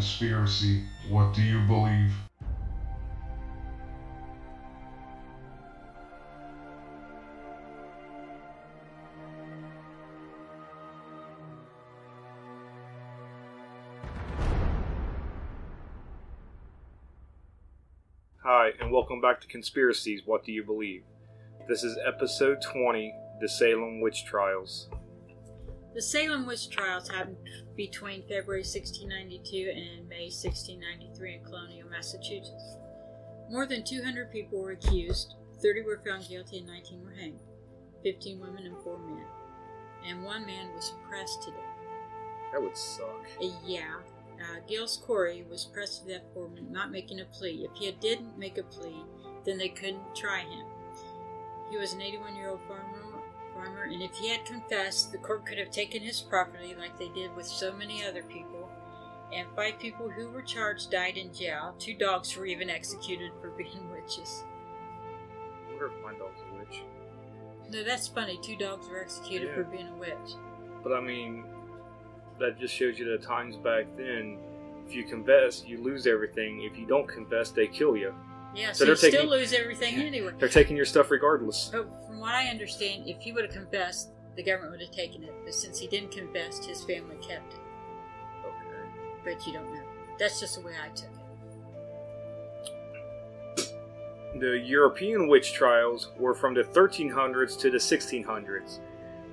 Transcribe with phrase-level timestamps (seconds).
[0.00, 0.82] conspiracy.
[1.10, 2.10] What do you believe?
[18.42, 21.02] Hi, and welcome back to Conspiracies What Do You Believe?
[21.68, 24.88] This is episode 20 The Salem Witch Trials.
[25.92, 27.36] The Salem witch trials happened
[27.76, 32.76] between February 1692 and May 1693 in Colonial, Massachusetts.
[33.50, 37.40] More than 200 people were accused, 30 were found guilty, and 19 were hanged
[38.04, 39.24] 15 women and 4 men.
[40.06, 41.60] And one man was pressed to death.
[42.52, 43.26] That would suck.
[43.42, 43.96] Uh, yeah,
[44.38, 47.68] uh, Giles Corey was pressed to death for not making a plea.
[47.68, 49.04] If he didn't make a plea,
[49.44, 50.66] then they couldn't try him.
[51.70, 53.09] He was an 81 year old farmer,
[53.62, 57.08] farmer, and if he had confessed, the court could have taken his property like they
[57.08, 58.68] did with so many other people.
[59.32, 61.74] And five people who were charged died in jail.
[61.78, 64.42] Two dogs were even executed for being witches.
[65.66, 66.82] I wonder if my dog's a witch.
[67.70, 68.38] No, that's funny.
[68.42, 69.54] Two dogs were executed Yeah.
[69.54, 70.34] for being a witch.
[70.82, 71.44] But I mean,
[72.40, 74.38] that just shows you the times back then.
[74.88, 76.62] If you confess, you lose everything.
[76.62, 78.12] If you don't confess, they kill you.
[78.54, 80.32] Yeah, So so, they're still taking- lose everything anyway.
[80.38, 81.70] They're taking your stuff regardless.
[81.72, 85.22] But from what I understand, if he would have confessed, the government would have taken
[85.22, 85.32] it.
[85.44, 87.60] But since he didn't confess, his family kept it.
[88.44, 88.88] Okay.
[89.24, 89.82] But you don't know.
[90.18, 91.16] That's just the way I took it.
[94.40, 98.80] The European witch trials were from the 1300s to the 1600s.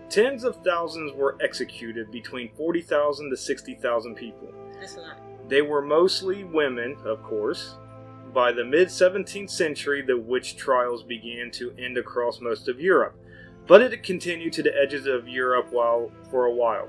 [0.09, 4.54] Tens of thousands were executed between 40,000 to 60,000 people.
[4.80, 5.18] That's a lot.
[5.50, 7.76] They were mostly women, of course.
[8.38, 13.16] By the mid 17th century, the witch trials began to end across most of Europe,
[13.66, 16.88] but it continued to the edges of Europe while, for a while.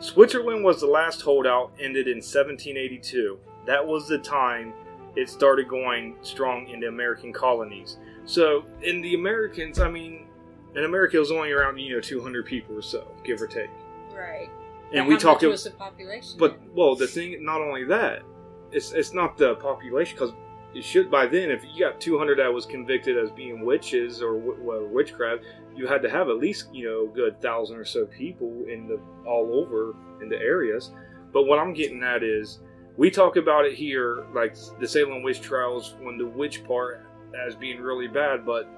[0.00, 3.38] Switzerland was the last holdout, ended in 1782.
[3.66, 4.72] That was the time
[5.14, 7.98] it started going strong in the American colonies.
[8.24, 10.26] So, in the Americans, I mean,
[10.74, 13.70] in America, it was only around, you know, 200 people or so, give or take.
[14.12, 14.50] Right.
[14.92, 15.52] And But we talked about.
[15.52, 16.36] was the population.
[16.36, 16.70] But then?
[16.74, 18.24] well, the thing, not only that,
[18.72, 20.32] it's it's not the population because
[20.74, 21.50] it should by then.
[21.50, 25.42] If you got 200 that was convicted as being witches or, wi- or witchcraft,
[25.74, 29.00] you had to have at least you know good thousand or so people in the
[29.26, 30.90] all over in the areas.
[31.32, 32.60] But what I'm getting at is,
[32.96, 37.06] we talk about it here, like the Salem witch trials, when the witch part
[37.46, 38.68] as being really bad, but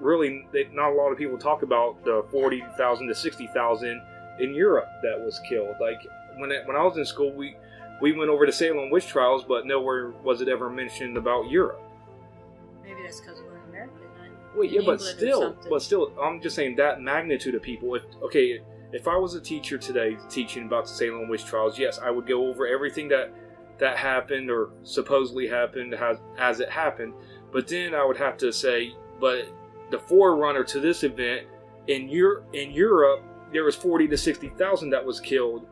[0.00, 4.02] really, they, not a lot of people talk about the 40,000 to 60,000
[4.40, 5.74] in Europe that was killed.
[5.80, 7.56] Like when it, when I was in school, we
[8.00, 11.80] we went over the Salem witch trials, but nowhere was it ever mentioned about Europe.
[12.82, 13.92] maybe that's because we're in America.
[14.18, 17.94] Not Well, yeah, but England still, but still, I'm just saying that magnitude of people.
[17.94, 18.60] If okay,
[18.92, 22.26] if I was a teacher today teaching about the Salem witch trials, yes, I would
[22.26, 23.32] go over everything that
[23.78, 27.14] that happened or supposedly happened as as it happened.
[27.52, 29.46] But then I would have to say, but
[29.90, 31.46] the forerunner to this event
[31.86, 33.22] in Europe, in Europe,
[33.52, 35.66] there was forty to sixty thousand that was killed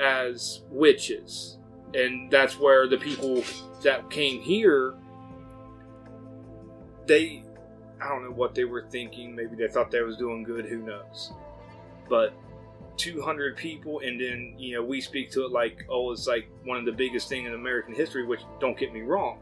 [0.00, 1.58] as witches,
[1.94, 3.42] and that's where the people
[3.82, 4.94] that came here,
[7.06, 7.42] they,
[8.02, 9.34] I don't know what they were thinking.
[9.34, 10.66] Maybe they thought they was doing good.
[10.66, 11.32] Who knows?
[12.08, 12.34] But
[12.96, 16.76] 200 people, and then you know we speak to it like, oh, it's like one
[16.76, 18.26] of the biggest thing in American history.
[18.26, 19.38] Which don't get me wrong.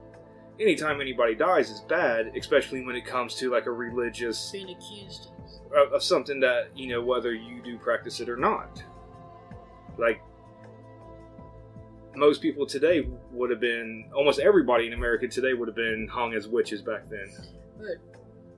[0.59, 5.29] Anytime anybody dies is bad, especially when it comes to like a religious being accused.
[5.77, 8.83] of, of something that you know whether you do practice it or not.
[9.99, 10.21] Like
[12.17, 16.35] most people today would have been, almost everybody in America today would have been hung
[16.35, 17.31] as witches back then,
[17.79, 17.97] But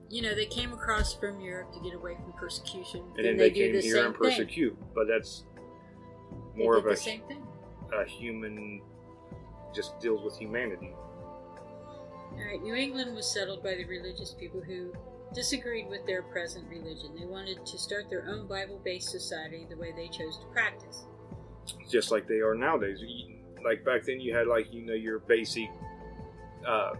[0.09, 3.03] you know, they came across from Europe to get away from persecution.
[3.17, 4.23] and then they, they, do came the here and thing.
[4.23, 4.77] persecute.
[4.95, 5.43] But that's
[6.55, 7.45] more of a, the same thing.
[7.93, 8.81] a human,
[9.75, 10.91] just deals with humanity.
[10.95, 14.93] All right, New England was settled by the religious people who
[15.33, 17.15] disagreed with their present religion.
[17.17, 21.05] They wanted to start their own Bible-based society the way they chose to practice.
[21.89, 22.99] just like they are nowadays.
[23.63, 25.69] Like back then, you had like you know your basic,
[26.67, 26.91] uh,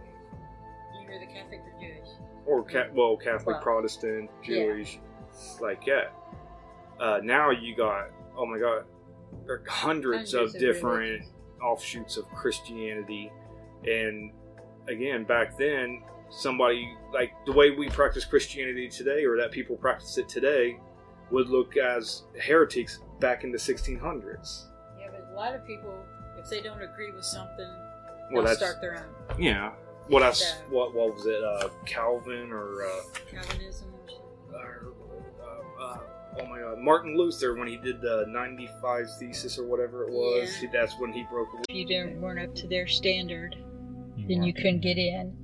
[1.08, 2.08] You're the Catholic or Jewish?
[2.46, 4.64] or ca- well Catholic, Well, Protestant, yeah.
[4.64, 4.98] Jewish,
[5.60, 6.12] like that.
[6.98, 8.84] Uh, now you got oh my god,
[9.68, 11.32] hundreds, Hundreds of, of different religions.
[11.62, 13.30] offshoots of Christianity,
[13.84, 14.32] and
[14.88, 20.16] again back then somebody like the way we practice Christianity today, or that people practice
[20.18, 20.78] it today,
[21.30, 24.66] would look as heretics back in the 1600s.
[24.98, 25.92] Yeah, but a lot of people,
[26.42, 27.68] if they don't agree with something,
[28.32, 29.72] Well, they'll that's start their own yeah.
[30.08, 30.54] Well, that's Yeah.
[30.70, 31.42] what what was it?
[31.42, 33.88] Uh, Calvin or uh, Calvinism
[34.52, 34.92] or
[35.40, 35.98] uh, uh,
[36.40, 40.50] oh my god, Martin Luther when he did the 95 thesis or whatever it was.
[40.62, 40.68] Yeah.
[40.72, 41.48] That's when he broke.
[41.68, 43.56] If you didn't weren't up to their standard,
[44.16, 45.36] You then you couldn't get in.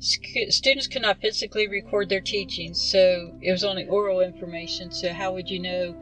[0.00, 4.90] Sc- students could not physically record their teachings, so it was only oral information.
[4.90, 5.94] So how would you know?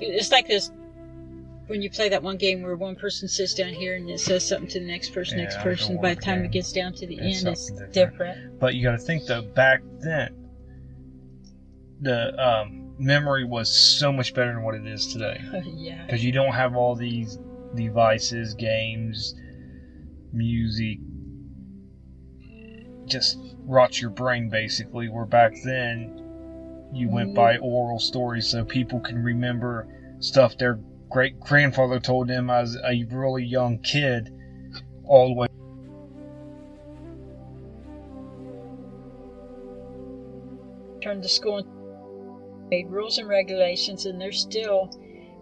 [0.00, 0.70] It's like this
[1.66, 4.46] when you play that one game where one person sits down here and it says
[4.46, 6.00] something to the next person, Yeah, next person.
[6.00, 6.44] By the time game.
[6.46, 7.92] it gets down to the It's end, it's different.
[7.92, 8.60] different.
[8.60, 10.34] But you got to think though, back then,
[12.00, 15.40] the um, memory was so much better than what it is today.
[15.64, 16.04] yeah.
[16.04, 17.38] Because you don't have all these
[17.74, 19.34] devices, games,
[20.32, 20.98] music,
[23.06, 25.08] just rots your brain basically.
[25.08, 29.86] Where back then, you went by oral stories so people can remember
[30.20, 30.78] stuff their
[31.14, 34.34] great grandfather told them as a really young kid,
[35.04, 35.46] all the way.
[41.00, 44.90] Turned to school and made rules and regulations, and they're still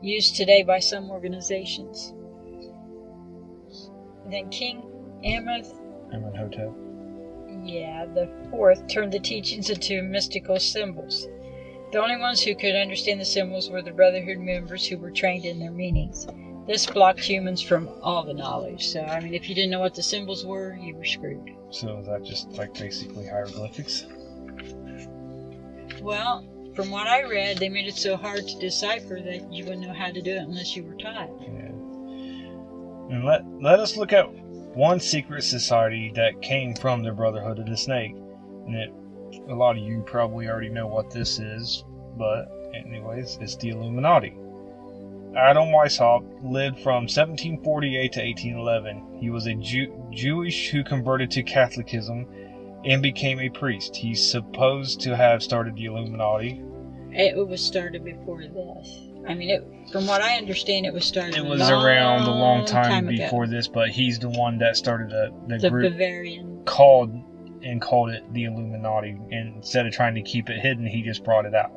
[0.02, 2.12] used today by some organizations.
[4.28, 4.82] then King
[5.24, 5.72] Amenhotep
[6.12, 6.70] Amenhotep.
[7.64, 11.26] Yeah, the fourth turned the teachings into mystical symbols.
[11.92, 15.44] The only ones who could understand the symbols were the Brotherhood members who were trained
[15.44, 16.26] in their meanings.
[16.66, 18.86] This blocked humans from all the knowledge.
[18.86, 21.50] So, I mean, if you didn't know what the symbols were, you were screwed.
[21.70, 24.06] So is that just like basically hieroglyphics?
[26.00, 29.86] Well, from what I read, they made it so hard to decipher that you wouldn't
[29.86, 31.28] know how to do it unless you were taught.
[31.42, 31.72] Yeah.
[33.10, 34.32] And let let us look at
[34.74, 38.12] one secret society that came from the Brotherhood of the Snake.
[38.66, 38.92] And it,
[39.48, 41.84] a lot of you probably already know what this is,
[42.16, 44.36] but anyways, it's the Illuminati.
[45.36, 49.18] Adam Weishaupt lived from 1748 to 1811.
[49.18, 52.26] He was a Jew, Jewish who converted to Catholicism
[52.84, 53.96] and became a priest.
[53.96, 56.62] He's supposed to have started the Illuminati.
[57.12, 59.08] It was started before this.
[59.26, 61.36] I mean, it, from what I understand, it was started.
[61.36, 63.16] It was around a long time, ago.
[63.16, 66.62] before this, but he's the one that started the, the, the group Bavarian.
[66.64, 67.12] called
[67.64, 69.10] and called it the Illuminati.
[69.30, 71.72] And instead of trying to keep it hidden, he just brought it out.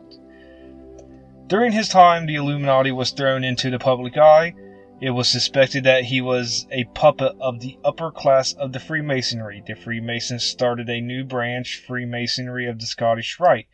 [1.48, 4.56] During his time, the Illuminati was thrown into the public eye.
[5.00, 9.62] It was suspected that he was a puppet of the upper class of the Freemasonry.
[9.66, 13.68] The Freemasons started a new branch, Freemasonry of the Scottish Rite.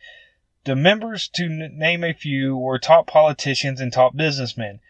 [0.64, 4.80] The members, to name a few, were top politicians and top businessmen.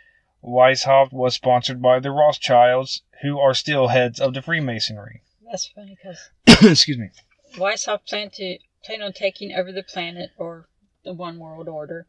[0.43, 5.23] Weishaupt was sponsored by the Rothschilds, who are still heads of the Freemasonry.
[5.53, 6.31] That's funny because
[6.65, 7.11] Excuse me.
[7.57, 10.67] Weishaupt planned to planned on taking over the planet or
[11.05, 12.07] the one world order.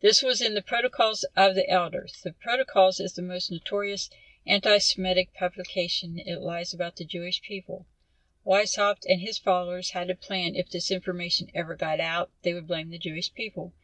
[0.00, 2.22] This was in the Protocols of the Elders.
[2.24, 4.08] The Protocols is the most notorious
[4.46, 6.18] anti-Semitic publication.
[6.18, 7.84] It lies about the Jewish people.
[8.46, 12.66] Weishaupt and his followers had a plan if this information ever got out, they would
[12.66, 13.74] blame the Jewish people.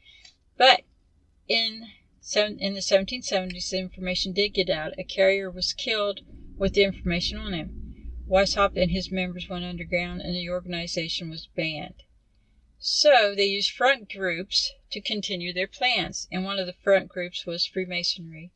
[0.56, 0.84] But
[1.48, 1.90] in
[2.22, 4.98] seven- in the 1770s, the information did get out.
[4.98, 6.22] A carrier was killed
[6.56, 7.81] with the information on him.
[8.32, 12.02] Weishaupt and his members went underground and the organization was banned.
[12.78, 17.44] So they used front groups to continue their plans, and one of the front groups
[17.44, 18.50] was Freemasonry.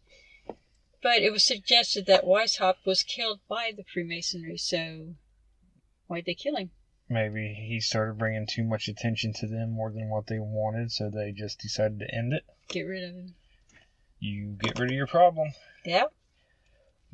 [1.02, 5.14] But it was suggested that Weishaupt was killed by the Freemasonry, so
[6.06, 6.70] why'd they kill him?
[7.10, 11.10] Maybe he started bringing too much attention to them more than what they wanted, so
[11.10, 12.44] they just decided to end it.
[12.68, 13.34] Get rid of him.
[14.20, 15.52] You get rid of your problem.
[15.84, 16.04] Yeah.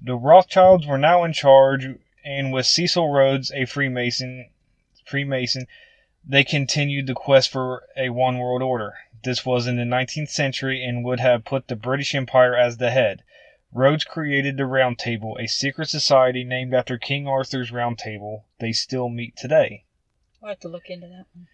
[0.00, 1.88] The Rothschilds were now in charge,
[2.24, 4.50] and with Cecil Rhodes, a Freemason,
[5.04, 5.66] Freemason,
[6.24, 8.94] they continued the quest for a one world order.
[9.24, 12.90] This was in the 19th century and would have put the British Empire as the
[12.90, 13.22] head.
[13.72, 18.46] Rhodes created the Round Table, a secret society named after King Arthur's Round Table.
[18.58, 19.84] They still meet today.
[20.42, 21.46] I'll have to look into that one.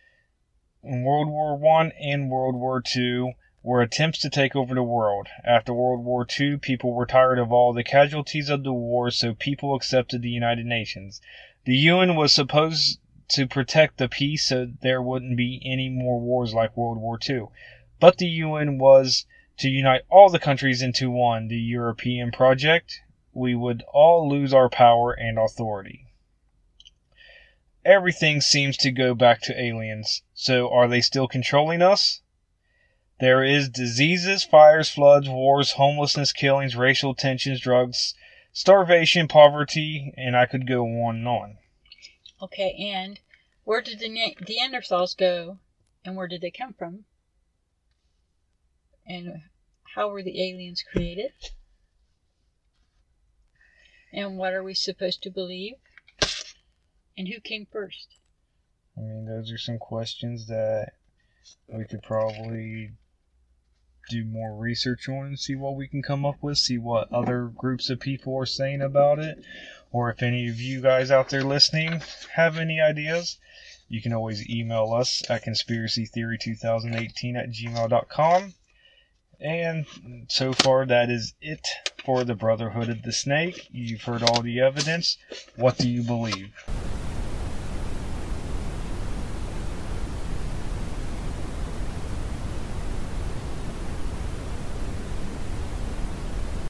[0.82, 5.28] In World War One and World War Two were attempts to take over the world.
[5.44, 9.34] After World War II, people were tired of all the casualties of the war, so
[9.34, 11.20] people accepted the United Nations.
[11.64, 13.00] The UN was supposed
[13.30, 17.46] to protect the peace so there wouldn't be any more wars like World War II.
[17.98, 19.26] But the UN was
[19.58, 23.00] to unite all the countries into one, the European project.
[23.32, 26.08] We would all lose our power and authority
[27.88, 30.22] everything seems to go back to aliens.
[30.34, 32.20] So are they still controlling us?
[33.20, 38.14] There is diseases, fires, floods, wars, homelessness, killings, racial tensions, drugs,
[38.52, 41.58] starvation, poverty, and I could go on and on.
[42.40, 43.18] Okay, and
[43.64, 45.58] where did the Ne- Neanderthals go,
[46.04, 47.04] and where did they come from?
[49.04, 49.42] And
[49.96, 51.32] how were the aliens created?
[54.12, 55.75] And what are we supposed to believe?
[57.16, 58.08] And who came first?
[58.96, 60.92] I mean, those are some questions that
[61.66, 62.92] we could probably
[64.08, 67.90] do more research on see what we can come up with, see what other groups
[67.90, 69.42] of people are saying about it,
[69.90, 72.02] or if any of you guys out there listening
[72.34, 73.38] have any ideas,
[73.88, 78.54] you can always email us at conspiracytheory2018 at gmail.com.
[79.40, 79.86] And
[80.28, 81.66] so far, that is it
[82.04, 83.68] for the Brotherhood of the Snake.
[83.70, 85.16] You've heard all the evidence.
[85.54, 86.52] What do you believe?